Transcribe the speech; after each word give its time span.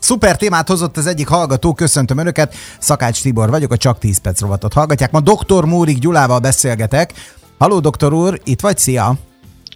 Szuper 0.00 0.36
témát 0.36 0.68
hozott 0.68 0.96
az 0.96 1.06
egyik 1.06 1.28
hallgató, 1.28 1.74
köszöntöm 1.74 2.18
Önöket, 2.18 2.54
Szakács 2.78 3.22
Tibor 3.22 3.50
vagyok, 3.50 3.72
a 3.72 3.76
Csak 3.76 3.98
10 3.98 4.18
perc 4.18 4.40
rovatot 4.40 4.72
hallgatják. 4.72 5.10
Ma 5.10 5.20
dr. 5.20 5.64
Múrik 5.64 5.98
Gyulával 5.98 6.38
beszélgetek. 6.38 7.12
Haló, 7.58 7.80
doktor 7.80 8.12
úr, 8.12 8.40
itt 8.44 8.60
vagy? 8.60 8.78
Szia! 8.78 9.14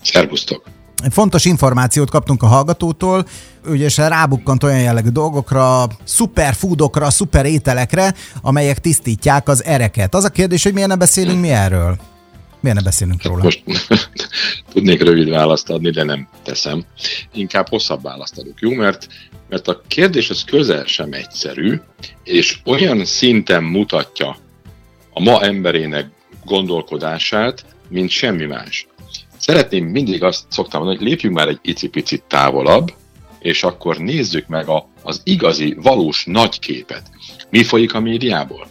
Szervusztok! 0.02 0.62
Fontos 1.10 1.44
információt 1.44 2.10
kaptunk 2.10 2.42
a 2.42 2.46
hallgatótól, 2.46 3.26
ugye 3.66 3.88
rábukkant 3.96 4.62
olyan 4.62 4.80
jellegű 4.80 5.08
dolgokra, 5.08 5.86
szuperfoodokra, 6.04 7.10
szuper 7.10 7.46
ételekre, 7.46 8.14
amelyek 8.42 8.78
tisztítják 8.78 9.48
az 9.48 9.64
ereket. 9.64 10.14
Az 10.14 10.24
a 10.24 10.28
kérdés, 10.28 10.62
hogy 10.62 10.72
miért 10.72 10.88
nem 10.88 10.98
beszélünk 10.98 11.40
mi 11.40 11.48
erről? 11.48 11.96
Miért 12.62 12.76
nem 12.76 12.84
beszélünk 12.84 13.22
róla? 13.22 13.42
Most 13.42 13.62
tudnék 14.72 15.02
rövid 15.02 15.28
választ 15.28 15.70
adni, 15.70 15.90
de 15.90 16.02
nem 16.02 16.28
teszem. 16.42 16.84
Inkább 17.32 17.68
hosszabb 17.68 18.02
választ 18.02 18.38
adok, 18.38 18.60
jó? 18.60 18.70
Mert, 18.70 19.06
mert 19.48 19.68
a 19.68 19.82
kérdés 19.86 20.30
az 20.30 20.44
közel 20.44 20.84
sem 20.84 21.12
egyszerű, 21.12 21.80
és 22.24 22.58
olyan 22.64 23.04
szinten 23.04 23.62
mutatja 23.62 24.36
a 25.12 25.20
ma 25.20 25.42
emberének 25.42 26.10
gondolkodását, 26.44 27.64
mint 27.88 28.10
semmi 28.10 28.44
más. 28.44 28.86
Szeretném 29.38 29.84
mindig 29.84 30.22
azt 30.22 30.44
szoktam 30.48 30.80
mondani, 30.80 30.98
hogy 30.98 31.08
lépjünk 31.08 31.34
már 31.34 31.48
egy 31.48 31.58
icipicit 31.62 32.22
távolabb, 32.28 32.92
és 33.38 33.62
akkor 33.62 33.98
nézzük 33.98 34.46
meg 34.46 34.68
a, 34.68 34.88
az 35.02 35.20
igazi, 35.24 35.76
valós 35.82 36.24
nagy 36.24 36.58
képet. 36.58 37.10
Mi 37.50 37.64
folyik 37.64 37.94
a 37.94 38.00
médiából? 38.00 38.68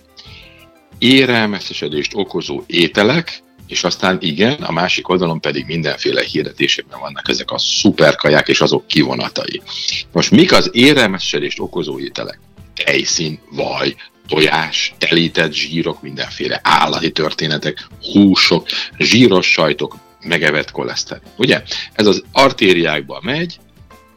Érelmeszesedést 0.98 2.16
okozó 2.16 2.64
ételek, 2.66 3.44
és 3.72 3.84
aztán 3.84 4.18
igen, 4.22 4.54
a 4.54 4.72
másik 4.72 5.10
oldalon 5.10 5.40
pedig 5.40 5.66
mindenféle 5.66 6.24
hirdetésében 6.24 7.00
vannak 7.00 7.30
ezek 7.30 7.52
a 7.52 7.58
szuperkaják 7.58 8.48
és 8.48 8.62
azok 8.62 8.88
kivonatai. 8.88 9.62
Most 10.12 10.32
mik 10.32 10.52
az 10.52 10.70
érelmessedést 10.74 11.60
okozó 11.60 12.00
ételek? 12.00 12.40
Tejszín, 12.84 13.40
vaj, 13.52 13.96
tojás, 14.28 14.94
telített 14.98 15.54
zsírok, 15.54 16.02
mindenféle 16.02 16.60
állati 16.64 17.12
történetek, 17.12 17.88
húsok, 18.14 18.68
zsíros 18.98 19.52
sajtok, 19.52 19.96
megevett 20.24 20.72
koleszterin. 20.72 21.24
Ugye? 21.38 21.64
Ez 21.94 22.06
az 22.06 22.24
artériákba 22.32 23.20
megy, 23.24 23.60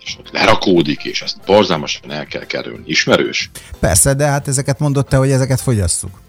és 0.05 0.17
ott 0.19 0.31
lerakódik, 0.31 1.05
és 1.05 1.23
ezt 1.23 1.37
borzalmasan 1.47 2.11
el 2.11 2.27
kell 2.27 2.47
kerülni. 2.47 2.85
Ismerős? 2.87 3.51
Persze, 3.81 4.15
de 4.15 4.27
hát 4.27 4.49
ezeket 4.49 4.79
mondott 4.79 5.09
te, 5.09 5.17
hogy 5.17 5.31
ezeket 5.31 5.61
fogyasszuk. 5.61 6.23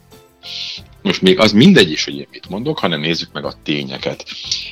Most 1.06 1.22
még 1.22 1.40
az 1.40 1.52
mindegy 1.52 1.92
is, 1.92 2.04
hogy 2.04 2.18
én 2.18 2.28
mit 2.32 2.50
mondok, 2.50 2.80
hanem 2.80 3.00
nézzük 3.00 3.32
meg 3.34 3.46
a 3.46 3.54
tényeket. 3.64 4.26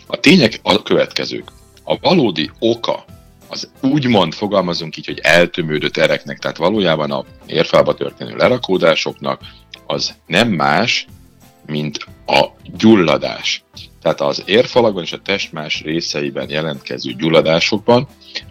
A 0.07 0.17
tények 0.17 0.59
a 0.63 0.81
következők. 0.81 1.51
A 1.83 1.97
valódi 1.99 2.51
oka 2.59 3.05
az 3.47 3.71
úgymond 3.81 4.33
fogalmazunk 4.33 4.97
így, 4.97 5.05
hogy 5.05 5.19
eltömődött 5.21 5.97
ereknek, 5.97 6.39
tehát 6.39 6.57
valójában 6.57 7.11
a 7.11 7.25
érfába 7.45 7.93
történő 7.93 8.35
lerakódásoknak 8.35 9.41
az 9.87 10.13
nem 10.25 10.49
más, 10.49 11.05
mint 11.65 12.07
a 12.25 12.45
gyulladás. 12.77 13.63
Tehát 14.01 14.21
az 14.21 14.43
érfalakban 14.45 15.03
és 15.03 15.13
a 15.13 15.21
test 15.21 15.51
más 15.51 15.81
részeiben 15.81 16.49
jelentkező 16.49 17.13
gyulladásokban, 17.13 18.07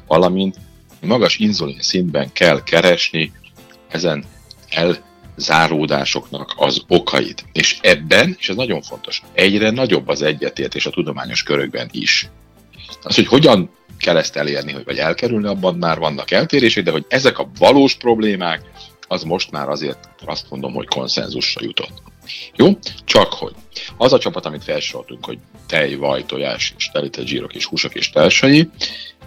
valamint 0.07 0.57
magas 1.01 1.37
inzulin 1.39 1.81
szintben 1.81 2.33
kell 2.33 2.63
keresni 2.63 3.33
ezen 3.89 4.25
el 4.69 5.11
záródásoknak 5.37 6.55
az 6.57 6.83
okait. 6.89 7.45
És 7.53 7.79
ebben, 7.81 8.37
és 8.39 8.49
ez 8.49 8.57
nagyon 8.57 8.83
fontos, 8.83 9.23
egyre 9.33 9.71
nagyobb 9.71 10.09
az 10.09 10.23
egyetértés 10.23 10.87
a 10.87 10.91
tudományos 10.91 11.43
körökben 11.43 11.89
is. 11.93 12.29
Az, 13.03 13.15
hogy 13.15 13.27
hogyan 13.27 13.71
kell 13.99 14.17
ezt 14.17 14.37
elérni, 14.37 14.77
vagy 14.85 14.99
elkerülni, 14.99 15.47
abban 15.47 15.75
már 15.75 15.99
vannak 15.99 16.31
eltérések, 16.31 16.85
de 16.85 16.91
hogy 16.91 17.05
ezek 17.09 17.39
a 17.39 17.51
valós 17.59 17.95
problémák, 17.95 18.61
az 19.09 19.23
most 19.23 19.51
már 19.51 19.69
azért 19.69 20.09
azt 20.25 20.47
mondom, 20.51 20.73
hogy 20.75 20.87
konszenzusra 20.87 21.65
jutott. 21.65 22.03
Jó? 22.55 22.79
Csak 23.05 23.33
hogy 23.33 23.55
az 23.97 24.13
a 24.13 24.19
csapat, 24.19 24.47
amit 24.47 24.65
felsoroltunk, 24.65 25.25
hogy 25.25 25.39
tej, 25.67 25.95
vaj, 25.95 26.25
tojás, 26.25 26.75
és 26.77 26.91
telített 26.93 27.27
zsírok 27.27 27.55
és 27.55 27.65
húsok 27.65 27.95
és 27.95 28.11
társai, 28.11 28.69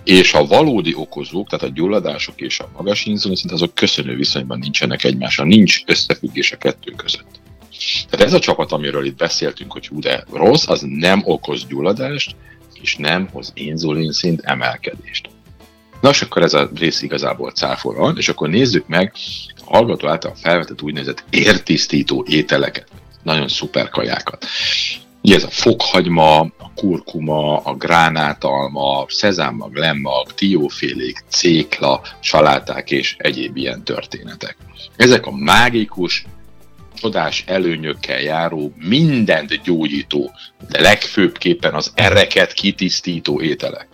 és 0.05 0.33
a 0.33 0.45
valódi 0.45 0.93
okozók, 0.95 1.49
tehát 1.49 1.65
a 1.65 1.73
gyulladások 1.73 2.41
és 2.41 2.59
a 2.59 2.69
magas 2.75 3.05
inzulin 3.05 3.37
szint, 3.37 3.51
azok 3.51 3.73
köszönő 3.73 4.15
viszonyban 4.15 4.59
nincsenek 4.59 5.03
egymással, 5.03 5.45
nincs 5.45 5.81
összefüggés 5.85 6.51
a 6.51 6.57
kettő 6.57 6.91
között. 6.91 7.39
Tehát 8.09 8.25
ez 8.25 8.33
a 8.33 8.39
csapat, 8.39 8.71
amiről 8.71 9.05
itt 9.05 9.17
beszéltünk, 9.17 9.71
hogy 9.71 9.87
hú, 9.87 9.99
de 9.99 10.23
rossz, 10.31 10.67
az 10.67 10.85
nem 10.87 11.21
okoz 11.23 11.65
gyulladást, 11.67 12.35
és 12.81 12.95
nem 12.95 13.29
hoz 13.31 13.51
inzulin 13.53 14.11
szint 14.11 14.41
emelkedést. 14.41 15.29
Nos, 16.01 16.21
akkor 16.21 16.41
ez 16.41 16.53
a 16.53 16.69
rész 16.75 17.01
igazából 17.01 17.51
cáfolva 17.51 18.01
van, 18.01 18.17
és 18.17 18.29
akkor 18.29 18.49
nézzük 18.49 18.87
meg 18.87 19.13
a 19.65 19.75
hallgató 19.75 20.07
által 20.07 20.35
felvetett 20.35 20.81
úgynevezett 20.81 21.23
értisztító 21.29 22.25
ételeket, 22.29 22.87
nagyon 23.23 23.47
szuper 23.47 23.89
kajákat. 23.89 24.45
Ugye 25.21 25.35
ez 25.35 25.43
a 25.43 25.49
fokhagyma, 25.49 26.47
kurkuma, 26.75 27.57
a 27.57 27.75
gránátalma, 27.75 29.05
szezámmag, 29.07 29.75
lemmag, 29.75 30.33
tiófélék, 30.33 31.23
cékla, 31.29 32.01
saláták 32.19 32.91
és 32.91 33.15
egyéb 33.17 33.57
ilyen 33.57 33.83
történetek. 33.83 34.57
Ezek 34.95 35.25
a 35.25 35.31
mágikus, 35.31 36.25
csodás 36.93 37.43
előnyökkel 37.47 38.19
járó, 38.19 38.73
mindent 38.75 39.61
gyógyító, 39.63 40.31
de 40.69 40.81
legfőbbképpen 40.81 41.73
az 41.73 41.91
ereket 41.95 42.53
kitisztító 42.53 43.41
ételek. 43.41 43.87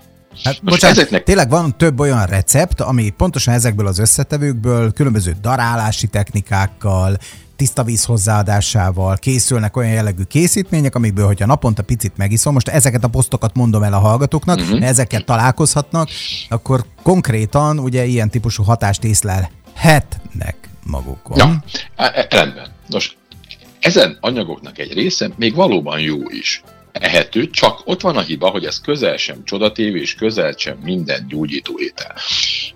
Hát, 0.43 0.61
Most 0.61 0.61
bocsánat, 0.63 0.97
ezeknek... 0.97 1.23
tényleg 1.23 1.49
van 1.49 1.77
több 1.77 1.99
olyan 1.99 2.25
recept, 2.25 2.81
ami 2.81 3.09
pontosan 3.09 3.53
ezekből 3.53 3.87
az 3.87 3.99
összetevőkből, 3.99 4.91
különböző 4.91 5.35
darálási 5.41 6.07
technikákkal, 6.07 7.17
tiszta 7.61 7.83
víz 7.83 8.05
hozzáadásával 8.05 9.17
készülnek 9.17 9.77
olyan 9.77 9.91
jellegű 9.91 10.23
készítmények, 10.23 10.95
amikből, 10.95 11.25
hogyha 11.25 11.45
naponta 11.45 11.83
picit 11.83 12.17
megiszom, 12.17 12.53
most 12.53 12.67
ezeket 12.67 13.03
a 13.03 13.07
posztokat 13.07 13.55
mondom 13.55 13.83
el 13.83 13.93
a 13.93 13.99
hallgatóknak, 13.99 14.57
uh-huh. 14.57 14.79
mert 14.79 14.91
ezeket 14.91 15.25
találkozhatnak, 15.25 16.09
akkor 16.49 16.85
konkrétan 17.03 17.79
ugye 17.79 18.05
ilyen 18.05 18.29
típusú 18.29 18.63
hatást 18.63 19.03
észlelhetnek 19.03 20.55
magukon. 20.83 21.37
Ja, 21.37 21.63
e, 21.95 22.11
e, 22.15 22.27
rendben. 22.29 22.71
Nos, 22.87 23.17
ezen 23.79 24.17
anyagoknak 24.21 24.77
egy 24.77 24.93
része 24.93 25.29
még 25.35 25.55
valóban 25.55 25.99
jó 25.99 26.17
is 26.29 26.63
ehető, 26.91 27.49
csak 27.49 27.81
ott 27.85 28.01
van 28.01 28.17
a 28.17 28.21
hiba, 28.21 28.49
hogy 28.49 28.65
ez 28.65 28.79
közel 28.79 29.17
sem 29.17 29.43
csodatévő, 29.43 29.97
és 29.97 30.15
közel 30.15 30.53
sem 30.57 30.77
minden 30.83 31.25
gyógyító 31.27 31.73
étel. 31.77 32.15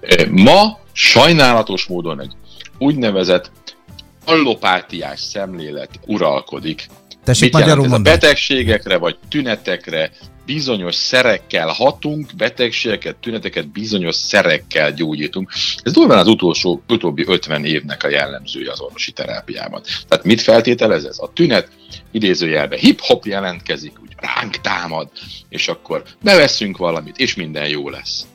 E, 0.01 0.29
ma 0.29 0.79
sajnálatos 0.91 1.85
módon 1.85 2.21
egy 2.21 2.31
úgynevezett 2.77 3.51
allopátiás 4.25 5.19
szemlélet 5.19 5.89
uralkodik. 6.05 6.87
Tessék 7.23 7.53
Mit 7.53 7.65
jelent 7.65 7.85
ez 7.85 7.91
a 7.91 7.99
betegségekre 7.99 8.97
vagy 8.97 9.17
tünetekre 9.29 10.11
bizonyos 10.45 10.95
szerekkel 10.95 11.67
hatunk, 11.67 12.29
betegségeket, 12.37 13.15
tüneteket 13.15 13.67
bizonyos 13.67 14.15
szerekkel 14.15 14.93
gyógyítunk. 14.93 15.51
Ez 15.83 15.91
durván 15.91 16.17
az 16.17 16.27
utolsó, 16.27 16.83
utóbbi 16.87 17.23
50 17.27 17.65
évnek 17.65 18.03
a 18.03 18.09
jellemzője 18.09 18.71
az 18.71 18.81
orvosi 18.81 19.11
terápiában. 19.11 19.81
Tehát 20.07 20.25
mit 20.25 20.41
feltételez 20.41 21.05
ez? 21.05 21.17
A 21.19 21.33
tünet 21.33 21.67
idézőjelben 22.11 22.79
hip-hop 22.79 23.25
jelentkezik, 23.25 24.01
úgy 24.01 24.15
ránk 24.17 24.61
támad, 24.61 25.09
és 25.49 25.67
akkor 25.67 26.03
beveszünk 26.23 26.77
valamit, 26.77 27.17
és 27.17 27.35
minden 27.35 27.67
jó 27.67 27.89
lesz. 27.89 28.25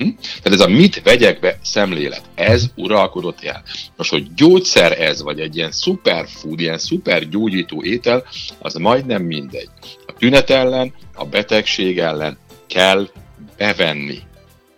Hm? 0.00 0.08
Tehát 0.42 0.60
ez 0.60 0.66
a 0.66 0.68
mit 0.68 1.02
vegyek 1.02 1.40
be 1.40 1.58
szemlélet, 1.62 2.22
ez 2.34 2.66
uralkodott 2.76 3.44
el. 3.44 3.62
Most, 3.96 4.10
hogy 4.10 4.34
gyógyszer 4.34 5.00
ez, 5.00 5.22
vagy 5.22 5.40
egy 5.40 5.56
ilyen 5.56 5.72
superfood, 5.72 6.60
ilyen 6.60 6.78
szuper 6.78 7.28
gyógyító 7.28 7.82
étel, 7.82 8.24
az 8.58 8.74
majdnem 8.74 9.22
mindegy. 9.22 9.68
A 10.06 10.12
tünet 10.18 10.50
ellen, 10.50 10.92
a 11.14 11.24
betegség 11.24 11.98
ellen 11.98 12.38
kell 12.66 13.08
bevenni. 13.56 14.18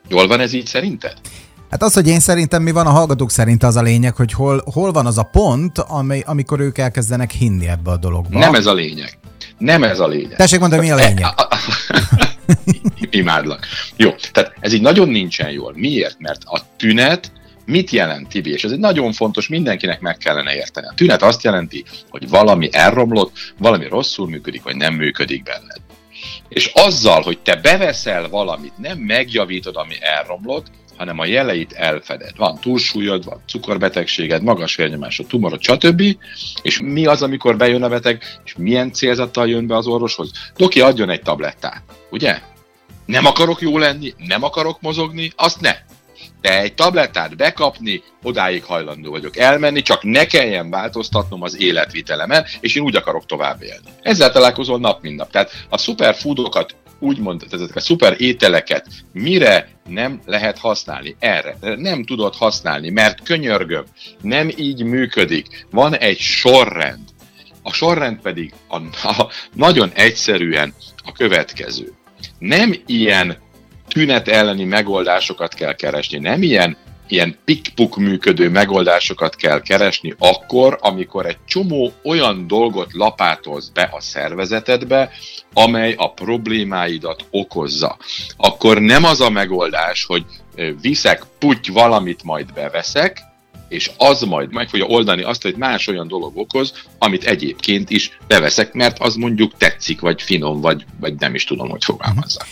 Jól 0.09 0.27
van 0.27 0.41
ez 0.41 0.53
így 0.53 0.67
szerinted? 0.67 1.15
Hát 1.71 1.83
az, 1.83 1.95
hogy 1.95 2.09
én 2.09 2.21
szerintem 2.21 2.63
mi 2.63 2.71
van, 2.71 2.87
a 2.87 2.91
hallgatók 2.91 3.31
szerint 3.31 3.63
az 3.63 3.77
a 3.77 3.83
lényeg, 3.83 4.17
hogy 4.17 4.33
hol, 4.33 4.63
hol 4.73 4.93
van 4.93 5.07
az 5.07 5.19
a 5.19 5.23
pont, 5.23 5.79
amely, 5.79 6.23
amikor 6.27 6.61
ők 6.61 6.79
elkezdenek 6.79 7.31
hinni 7.31 7.69
ebbe 7.69 7.91
a 7.91 7.97
dologba. 7.97 8.39
Nem 8.39 8.55
ez 8.55 8.67
a 8.67 8.75
lényeg. 8.75 9.19
Nem 9.59 9.83
ez 9.83 10.01
a 10.01 10.07
lényeg. 10.07 10.37
Tessék 10.37 10.61
mondani, 10.61 10.83
mi 10.83 10.91
a 10.91 10.97
lényeg? 10.97 11.25
Imádlak. 13.13 13.67
Jó, 13.97 14.11
tehát 14.33 14.55
ez 14.61 14.73
így 14.73 14.81
nagyon 14.81 15.09
nincsen 15.09 15.51
jól. 15.51 15.73
Miért? 15.77 16.19
Mert 16.19 16.43
a 16.45 16.61
tünet 16.77 17.33
mit 17.65 17.91
jelent, 17.91 18.29
Tibi? 18.29 18.53
És 18.53 18.65
ez 18.65 18.71
egy 18.71 18.79
nagyon 18.79 19.13
fontos, 19.13 19.49
mindenkinek 19.49 20.01
meg 20.01 20.17
kellene 20.17 20.55
érteni. 20.55 20.87
A 20.87 20.95
tünet 20.95 21.23
azt 21.23 21.43
jelenti, 21.43 21.85
hogy 22.11 22.29
valami 22.29 22.69
elromlott, 22.73 23.37
valami 23.59 23.89
rosszul 23.89 24.29
működik, 24.29 24.63
vagy 24.63 24.77
nem 24.77 24.95
működik 24.95 25.43
benned. 25.43 25.81
És 26.49 26.71
azzal, 26.75 27.23
hogy 27.23 27.39
te 27.39 27.57
beveszel 27.57 28.29
valamit, 28.29 28.79
nem 28.79 28.99
megjavítod, 28.99 29.77
ami 29.77 29.95
elromlott, 30.01 30.67
hanem 30.97 31.19
a 31.19 31.27
jeleit 31.27 31.73
elfeded. 31.73 32.37
Van 32.37 32.59
túlsúlyod, 32.61 33.25
van 33.25 33.43
cukorbetegséged, 33.47 34.43
magas 34.43 34.77
vérnyomásod, 34.77 35.27
tumorod, 35.27 35.63
stb. 35.63 36.03
És 36.63 36.81
mi 36.81 37.07
az, 37.07 37.23
amikor 37.23 37.57
bejön 37.57 37.83
a 37.83 37.89
beteg, 37.89 38.23
és 38.45 38.55
milyen 38.59 38.93
célzattal 38.93 39.49
jön 39.49 39.67
be 39.67 39.77
az 39.77 39.87
orvoshoz? 39.87 40.31
Doki, 40.57 40.81
adjon 40.81 41.11
egy 41.11 41.23
tablettát, 41.23 41.83
ugye? 42.11 42.41
Nem 43.05 43.27
akarok 43.27 43.61
jó 43.61 43.79
lenni, 43.79 44.15
nem 44.17 44.43
akarok 44.43 44.81
mozogni, 44.81 45.33
azt 45.37 45.61
ne. 45.61 45.77
de 46.41 46.61
egy 46.61 46.75
tablettát 46.75 47.37
bekapni, 47.37 48.03
odáig 48.23 48.65
hajlandó 48.65 49.11
vagyok 49.11 49.37
elmenni, 49.37 49.83
csak 49.83 50.03
ne 50.03 50.25
kelljen 50.25 50.71
változtatnom 50.71 51.43
az 51.43 51.61
életvitelemen, 51.61 52.45
és 52.61 52.75
én 52.75 52.83
úgy 52.83 52.97
akarok 52.97 53.27
tovább 53.27 53.63
élni. 53.63 53.89
Ezzel 54.03 54.33
találkozol 54.33 54.79
nap, 54.79 55.03
mint 55.03 55.17
nap. 55.17 55.31
Tehát 55.31 55.51
a 55.69 55.79
szuperfoodokat 55.79 56.75
úgymond 57.03 57.47
ezeket 57.51 57.77
a 57.77 57.81
szuper 57.81 58.15
ételeket 58.19 58.87
mire 59.13 59.69
nem 59.89 60.21
lehet 60.25 60.59
használni? 60.59 61.17
Erre 61.19 61.57
nem 61.77 62.05
tudod 62.05 62.35
használni, 62.35 62.91
mert 62.91 63.23
könyörgöm, 63.23 63.85
nem 64.21 64.51
így 64.57 64.83
működik. 64.83 65.67
Van 65.71 65.97
egy 65.97 66.19
sorrend. 66.19 67.09
A 67.63 67.73
sorrend 67.73 68.21
pedig 68.21 68.55
a, 68.69 68.77
a, 69.09 69.31
nagyon 69.53 69.91
egyszerűen 69.95 70.75
a 71.05 71.13
következő. 71.13 71.93
Nem 72.39 72.75
ilyen 72.87 73.39
tünet 73.89 74.29
elleni 74.29 74.65
megoldásokat 74.65 75.55
kell 75.55 75.75
keresni, 75.75 76.19
nem 76.19 76.43
ilyen 76.43 76.77
ilyen 77.13 77.37
pikpuk 77.45 77.97
működő 77.97 78.49
megoldásokat 78.49 79.37
kell 79.37 79.61
keresni 79.61 80.15
akkor, 80.19 80.79
amikor 80.81 81.27
egy 81.27 81.39
csomó 81.47 81.93
olyan 82.05 82.47
dolgot 82.47 82.93
lapátolsz 82.93 83.69
be 83.69 83.89
a 83.93 84.01
szervezetedbe, 84.01 85.11
amely 85.53 85.95
a 85.97 86.13
problémáidat 86.13 87.25
okozza. 87.31 87.97
Akkor 88.37 88.81
nem 88.81 89.05
az 89.05 89.21
a 89.21 89.31
megoldás, 89.31 90.05
hogy 90.05 90.25
viszek 90.81 91.23
puty 91.39 91.73
valamit, 91.73 92.23
majd 92.23 92.53
beveszek, 92.53 93.21
és 93.73 93.91
az 93.97 94.23
majd 94.23 94.53
meg 94.53 94.69
fogja 94.69 94.87
oldani 94.87 95.23
azt, 95.23 95.43
hogy 95.43 95.57
más 95.57 95.87
olyan 95.87 96.09
dolog 96.09 96.37
okoz, 96.37 96.73
amit 96.99 97.25
egyébként 97.25 97.91
is 97.91 98.19
beveszek, 98.27 98.73
mert 98.73 98.99
az 98.99 99.15
mondjuk 99.15 99.57
tetszik, 99.57 100.01
vagy 100.01 100.23
finom, 100.23 100.61
vagy, 100.61 100.85
vagy 101.01 101.15
nem 101.19 101.35
is 101.35 101.45
tudom, 101.45 101.69
hogy 101.69 101.85
fogalmazzak. 101.85 102.47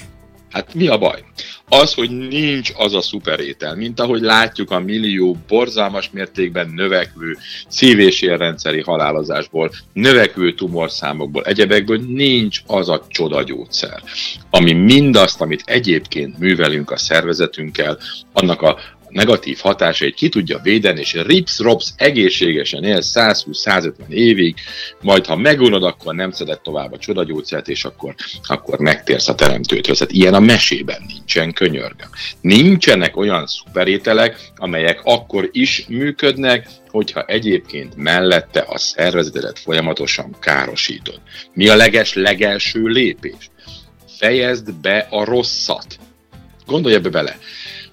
Hát 0.50 0.74
mi 0.74 0.86
a 0.86 0.98
baj? 0.98 1.24
Az, 1.68 1.94
hogy 1.94 2.10
nincs 2.10 2.72
az 2.76 2.94
a 2.94 3.00
szuperétel, 3.00 3.76
mint 3.76 4.00
ahogy 4.00 4.20
látjuk 4.20 4.70
a 4.70 4.78
millió 4.78 5.36
borzalmas 5.48 6.10
mértékben 6.12 6.68
növekvő 6.74 7.36
szív- 7.68 7.98
és 7.98 8.22
érrendszeri 8.22 8.80
halálozásból, 8.80 9.70
növekvő 9.92 10.54
tumorszámokból, 10.54 11.42
egyebekből 11.44 12.00
nincs 12.06 12.60
az 12.66 12.88
a 12.88 13.06
csodagyógyszer, 13.08 14.02
ami 14.50 14.72
mindazt, 14.72 15.40
amit 15.40 15.62
egyébként 15.64 16.38
művelünk 16.38 16.90
a 16.90 16.96
szervezetünkkel, 16.96 17.98
annak 18.32 18.62
a, 18.62 18.78
negatív 19.10 19.58
hatásait 19.58 20.14
ki 20.14 20.28
tudja 20.28 20.58
védeni, 20.62 21.00
és 21.00 21.12
rips-rops 21.12 21.88
egészségesen 21.96 22.84
él 22.84 23.00
120-150 23.02 24.08
évig, 24.08 24.54
majd 25.00 25.26
ha 25.26 25.36
megunod, 25.36 25.82
akkor 25.82 26.14
nem 26.14 26.30
szedett 26.30 26.62
tovább 26.62 26.92
a 26.92 26.98
csodagyógyszert, 26.98 27.68
és 27.68 27.84
akkor, 27.84 28.14
akkor 28.42 28.78
megtérsz 28.78 29.28
a 29.28 29.34
teremtőthöz. 29.34 29.98
Hát 29.98 30.12
ilyen 30.12 30.34
a 30.34 30.40
mesében 30.40 31.02
nincsen, 31.06 31.52
könyörgöm. 31.52 32.08
Nincsenek 32.40 33.16
olyan 33.16 33.46
szuperételek, 33.46 34.50
amelyek 34.56 35.00
akkor 35.04 35.48
is 35.52 35.84
működnek, 35.88 36.68
hogyha 36.88 37.24
egyébként 37.24 37.96
mellette 37.96 38.64
a 38.68 38.78
szervezetedet 38.78 39.58
folyamatosan 39.58 40.36
károsítod. 40.40 41.20
Mi 41.52 41.68
a 41.68 41.76
leges 41.76 42.14
legelső 42.14 42.82
lépés? 42.82 43.50
Fejezd 44.18 44.74
be 44.74 45.06
a 45.10 45.24
rosszat. 45.24 45.98
Gondolj 46.66 46.94
ebbe 46.94 47.08
bele. 47.08 47.38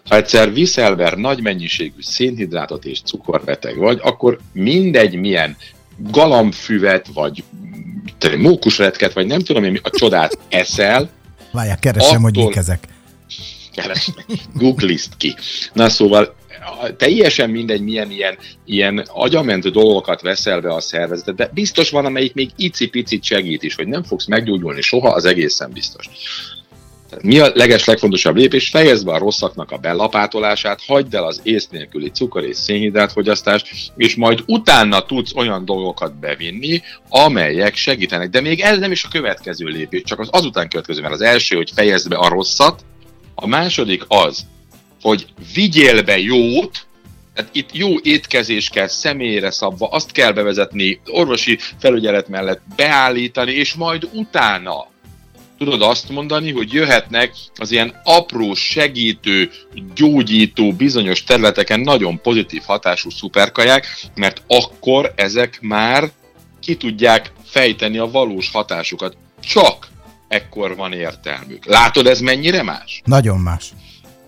Ha 0.10 0.16
egyszer 0.16 0.54
viszelver 0.54 1.18
nagy 1.18 1.42
mennyiségű 1.42 2.02
szénhidrátot 2.02 2.86
és 2.86 3.02
cukorbeteg 3.02 3.78
vagy, 3.78 4.00
akkor 4.02 4.40
mindegy 4.54 5.16
milyen 5.16 5.58
galambfüvet, 5.98 7.08
vagy 7.14 7.44
mókusretket, 8.38 9.14
vagy 9.14 9.26
nem 9.26 9.40
tudom 9.40 9.64
én, 9.64 9.80
a 9.84 9.90
csodát 9.90 10.38
eszel. 10.50 11.10
Várják, 11.52 11.80
keresem, 11.80 12.10
attól... 12.10 12.22
hogy 12.22 12.38
mik 12.46 12.56
ezek. 12.56 12.88
Keresem, 13.72 14.16
googlist 14.54 15.18
ki. 15.18 15.36
Na 15.74 15.90
szóval 15.90 16.36
teljesen 16.98 17.50
mindegy, 17.50 17.82
milyen 17.82 18.12
ilyen, 18.12 18.38
ilyen 18.66 19.06
agyament 19.08 19.72
dolgokat 19.72 20.22
veszel 20.22 20.62
be 20.62 20.74
a 20.74 20.80
szervezetet, 20.80 21.36
de 21.36 21.50
biztos 21.54 21.90
van, 21.90 22.06
amelyik 22.06 22.34
még 22.34 22.50
icipicit 22.56 23.24
segít 23.24 23.64
is, 23.64 23.76
hogy 23.76 23.88
nem 23.88 24.04
fogsz 24.04 24.26
meggyógyulni 24.26 24.82
soha, 24.82 25.10
az 25.10 25.26
egészen 25.26 25.72
biztos. 25.72 26.10
Mi 27.22 27.40
a 27.40 27.52
leges 27.54 27.86
legfontosabb 27.86 28.36
lépés? 28.36 28.70
Fejezd 28.70 29.06
be 29.06 29.12
a 29.12 29.18
rosszaknak 29.18 29.72
a 29.72 29.78
belapátolását, 29.78 30.82
hagyd 30.86 31.14
el 31.14 31.24
az 31.24 31.40
ész 31.44 31.68
nélküli 31.68 32.10
cukor 32.10 32.44
és 32.44 32.58
szénhidrát 32.58 33.12
fogyasztást, 33.12 33.92
és 33.98 34.16
majd 34.16 34.44
utána 34.46 35.06
tudsz 35.06 35.36
olyan 35.36 35.66
dolgokat 35.66 36.20
bevinni, 36.20 36.82
amelyek 37.10 37.76
segítenek. 37.76 38.30
De 38.30 38.42
még 38.42 38.60
ez 38.60 38.80
nem 38.80 38.92
is 38.92 39.04
a 39.04 39.10
következő 39.12 39.66
lépés, 39.66 40.02
csak 40.02 40.20
az 40.20 40.30
azután 40.32 40.70
következő, 40.70 41.02
mert 41.02 41.14
az 41.14 41.22
első, 41.22 41.56
hogy 41.56 41.72
fejezd 41.76 42.10
be 42.10 42.16
a 42.16 42.28
rosszat, 42.28 42.86
a 43.36 43.48
második 43.48 44.04
az, 44.08 44.46
hogy 45.02 45.26
vigyél 45.54 46.04
be 46.04 46.20
jót, 46.20 46.88
tehát 47.34 47.56
itt 47.56 47.70
jó 47.76 47.90
étkezés 48.02 48.70
kell 48.70 48.88
személyre 48.88 49.52
szabva, 49.52 49.88
azt 49.88 50.12
kell 50.12 50.32
bevezetni, 50.32 51.02
orvosi 51.06 51.60
felügyelet 51.80 52.28
mellett 52.28 52.62
beállítani, 52.76 53.52
és 53.52 53.74
majd 53.74 54.10
utána 54.14 54.88
tudod 55.58 55.82
azt 55.82 56.10
mondani, 56.10 56.52
hogy 56.52 56.74
jöhetnek 56.74 57.34
az 57.56 57.72
ilyen 57.72 58.02
apró, 58.04 58.54
segítő, 58.54 59.52
gyógyító, 59.96 60.74
bizonyos 60.74 61.24
területeken 61.24 61.80
nagyon 61.80 62.22
pozitív 62.22 62.62
hatású 62.66 63.10
szuperkaják, 63.10 63.86
mert 64.16 64.42
akkor 64.48 65.14
ezek 65.16 65.60
már 65.62 66.12
ki 66.60 66.76
tudják 66.76 67.32
fejteni 67.46 67.98
a 67.98 68.12
valós 68.12 68.52
hatásukat. 68.52 69.18
Csak 69.40 69.88
ekkor 70.28 70.76
van 70.76 70.94
értelmük. 70.94 71.66
Látod, 71.66 72.08
ez 72.08 72.20
mennyire 72.20 72.64
más? 72.64 73.02
Nagyon 73.06 73.40
más. 73.40 73.74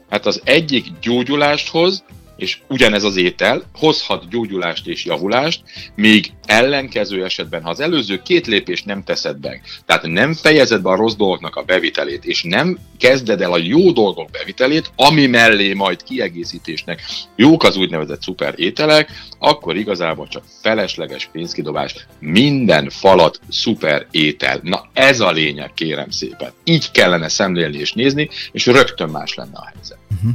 Hát 0.10 0.26
az 0.26 0.42
egyik 0.44 0.86
gyógyulást 1.02 1.70
hoz, 1.70 2.04
és 2.40 2.58
ugyanez 2.68 3.04
az 3.04 3.16
étel 3.16 3.64
hozhat 3.74 4.30
gyógyulást 4.30 4.88
és 4.88 5.06
javulást, 5.06 5.62
míg 5.96 6.32
ellenkező 6.46 7.24
esetben, 7.24 7.64
ha 7.64 7.70
az 7.70 7.80
előző 7.80 8.22
két 8.22 8.48
lépést 8.48 8.86
nem 8.86 9.04
teszed 9.04 9.40
meg, 9.42 9.62
tehát 9.86 10.08
nem 10.08 10.34
fejezed 10.34 10.82
be 10.82 10.90
a 10.90 10.96
rossz 10.96 11.16
dolgoknak 11.16 11.56
a 11.56 11.64
bevitelét, 11.64 12.26
és 12.26 12.44
nem 12.44 12.78
kezded 12.98 13.42
el 13.42 13.52
a 13.52 13.58
jó 13.58 13.92
dolgok 13.92 14.32
bevitelét, 14.32 14.92
ami 14.96 15.26
mellé 15.26 15.74
majd 15.74 16.04
kiegészítésnek 16.04 17.02
jók 17.36 17.64
az 17.64 17.78
úgynevezett 17.78 18.22
szuper 18.22 18.54
ételek, 18.56 19.10
akkor 19.40 19.76
igazából 19.76 20.28
csak 20.28 20.44
felesleges 20.62 21.30
pénzkidobás, 21.32 21.96
minden 22.20 22.90
falat 22.90 23.40
szuper 23.50 24.08
étel. 24.12 24.60
Na 24.64 24.90
ez 24.94 25.20
a 25.20 25.32
lényeg, 25.32 25.74
kérem 25.74 26.10
szépen. 26.10 26.52
Így 26.64 26.92
kellene 26.92 27.28
szemlélni 27.28 27.78
és 27.78 27.94
nézni, 27.94 28.30
és 28.52 28.66
rögtön 28.66 29.10
más 29.10 29.34
lenne 29.34 29.58
a 29.58 29.72
helyzet. 29.74 29.98
Uh-huh. 30.12 30.32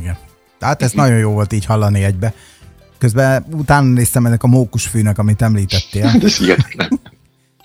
Igen. 0.00 0.27
Tehát 0.58 0.82
ez 0.82 0.92
nagyon 0.92 1.18
jó 1.18 1.30
volt 1.32 1.52
így 1.52 1.64
hallani 1.64 2.04
egybe. 2.04 2.34
Közben 2.98 3.46
utána 3.50 3.92
néztem 3.92 4.26
ennek 4.26 4.42
a 4.42 4.46
mókusfűnek, 4.46 5.18
amit 5.18 5.42
említettél. 5.42 6.10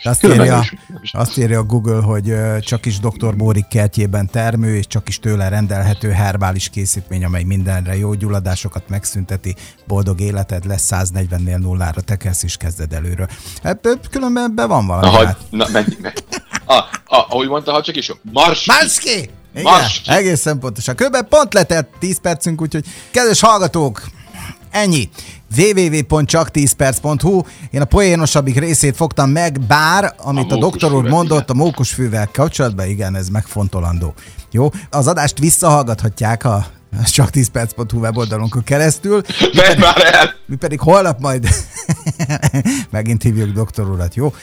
Azt 0.06 0.24
írja, 0.26 0.64
azt 1.12 1.38
írja 1.38 1.60
a 1.60 1.64
Google, 1.64 2.02
hogy 2.02 2.34
csak 2.60 2.86
is 2.86 3.00
Dr. 3.00 3.36
Bórik 3.36 3.68
kertjében 3.68 4.30
termő, 4.30 4.76
és 4.76 4.88
csak 4.88 5.08
is 5.08 5.20
tőle 5.20 5.50
rendelhető 5.50 6.10
herbális 6.10 6.70
készítmény, 6.70 7.24
amely 7.26 7.44
mindenre 7.44 7.98
jó 7.98 8.14
gyulladásokat 8.14 8.90
megszünteti, 8.90 9.56
boldog 9.88 10.22
életed 10.22 10.66
lesz 10.66 10.90
140-nél 10.92 11.58
nullára, 11.58 12.02
tekelsz 12.02 12.44
és 12.44 12.58
kezded 12.58 12.94
előről. 12.94 13.28
Hát, 13.64 14.00
különben 14.10 14.56
be 14.56 14.66
van 14.66 14.88
valami. 14.88 15.18
Na, 15.18 15.26
hát. 15.26 15.38
na 15.50 15.68
menj, 15.72 15.98
menj. 16.02 16.14
A, 16.66 16.74
a, 16.74 17.26
ahogy 17.30 17.48
mondta, 17.48 17.72
ha 17.72 17.82
csak 17.82 17.96
is 17.96 18.12
mars. 18.22 18.66
Marski! 18.66 19.30
Igen, 19.54 19.82
egészen 20.06 20.60
pontosan. 20.60 20.96
Kb. 20.96 21.28
pont 21.30 21.54
letett 21.54 21.90
10 22.00 22.20
percünk, 22.20 22.62
úgyhogy 22.62 22.86
kedves 23.12 23.40
hallgatók, 23.40 24.02
ennyi 24.72 25.10
www.csak10perc.hu 25.58 27.42
Én 27.72 27.82
a 27.82 27.86
poénosabbik 27.86 28.60
részét 28.60 28.96
fogtam 28.96 29.30
meg, 29.30 29.60
bár, 29.60 30.14
amit 30.18 30.52
a, 30.52 30.56
a 30.56 30.60
doktor 30.60 30.94
úr 30.94 31.10
mondott 31.10 31.50
igen. 31.50 31.62
a 31.62 31.64
mókusfűvel 31.64 32.30
kapcsolatban, 32.34 32.88
igen, 32.88 33.16
ez 33.16 33.30
megfontolandó. 33.30 34.14
Jó? 34.52 34.70
Az 34.90 35.08
adást 35.08 35.40
visszahallgathatják 35.40 36.46
a 36.46 36.66
csak 37.06 37.30
10 37.30 37.48
perc.hu 37.48 38.00
weboldalunkon 38.00 38.64
keresztül. 38.64 39.22
Mi 39.40 39.50
pedig! 39.50 39.84
Mi 40.46 40.56
pedig 40.56 40.80
holnap 40.80 41.20
majd 41.20 41.48
megint 42.90 43.24
hívjuk 43.24 43.50
doktor 43.50 43.90
urat, 43.90 44.16
jó? 44.16 44.34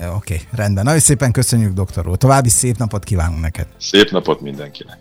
Oké, 0.00 0.34
okay, 0.34 0.46
rendben. 0.50 0.84
Nagyon 0.84 1.00
szépen 1.00 1.32
köszönjük, 1.32 1.72
doktor 1.72 2.08
úr. 2.08 2.16
További 2.16 2.48
szép 2.48 2.76
napot 2.76 3.04
kívánunk 3.04 3.40
neked. 3.40 3.66
Szép 3.78 4.10
napot 4.10 4.40
mindenkinek. 4.40 4.98